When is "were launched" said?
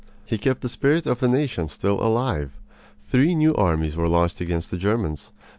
3.95-4.41